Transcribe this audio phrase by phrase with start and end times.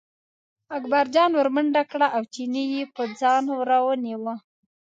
[0.77, 4.35] اکبرجان ور منډه کړه او چینی یې په ځان راونیوه.